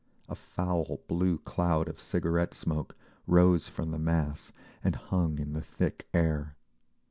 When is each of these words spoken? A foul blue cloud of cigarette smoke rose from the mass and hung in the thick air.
A 0.27 0.33
foul 0.33 1.01
blue 1.07 1.37
cloud 1.37 1.87
of 1.87 1.99
cigarette 1.99 2.55
smoke 2.55 2.95
rose 3.27 3.69
from 3.69 3.91
the 3.91 3.99
mass 3.99 4.51
and 4.83 4.95
hung 4.95 5.37
in 5.37 5.53
the 5.53 5.61
thick 5.61 6.07
air. 6.11 6.57